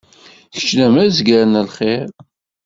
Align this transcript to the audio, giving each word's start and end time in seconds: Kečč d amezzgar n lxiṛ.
Kečč 0.55 0.69
d 0.77 0.79
amezzgar 0.85 1.43
n 1.47 1.61
lxiṛ. 1.67 2.07